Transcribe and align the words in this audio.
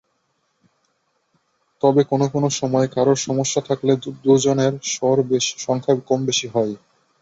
তবে 1.81 2.01
কোনো 2.03 2.25
কোনো 2.33 2.47
সময় 2.59 2.87
কারোর 2.95 3.19
সমস্যা 3.27 3.61
থাকলে 3.69 3.91
দুজনের 4.23 4.73
শোর 4.91 5.17
সংখ্যা 5.59 5.93
কমবেশি 6.09 6.47
হয়। 6.55 6.73